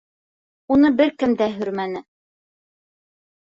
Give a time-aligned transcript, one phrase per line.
[0.75, 2.03] —Уны бер кем дә һөрмәне.